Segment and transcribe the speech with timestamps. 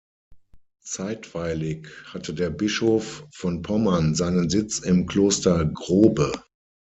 [0.83, 6.31] Zeitweilig hatte der Bischof von Pommern seinen Sitz im Kloster Grobe.